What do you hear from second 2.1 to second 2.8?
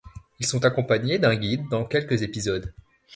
épisodes.